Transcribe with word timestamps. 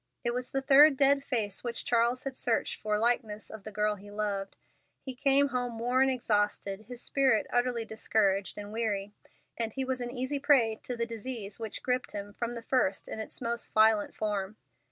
It 0.23 0.33
was 0.33 0.49
the 0.49 0.63
third 0.63 0.97
dead 0.97 1.23
face 1.23 1.63
which 1.63 1.85
Charles 1.85 2.23
had 2.23 2.35
searched 2.35 2.81
for 2.81 2.97
likeness 2.97 3.49
to 3.49 3.61
the 3.63 3.71
girl 3.71 3.93
he 3.93 4.09
loved. 4.09 4.55
He 4.99 5.13
came 5.13 5.49
home 5.49 5.77
worn 5.77 6.09
and 6.09 6.11
exhausted, 6.15 6.85
his 6.87 7.03
spirit 7.03 7.45
utterly 7.53 7.85
discouraged 7.85 8.57
and 8.57 8.73
weary, 8.73 9.13
and 9.59 9.73
he 9.75 9.85
was 9.85 10.01
an 10.01 10.09
easy 10.09 10.39
prey 10.39 10.79
to 10.85 10.97
the 10.97 11.05
disease 11.05 11.59
which 11.59 11.83
gripped 11.83 12.13
him 12.13 12.33
from 12.33 12.53
the 12.55 12.63
first 12.63 13.07
in 13.07 13.19
its 13.19 13.41
most 13.41 13.73
violent 13.73 14.15
form. 14.15 14.57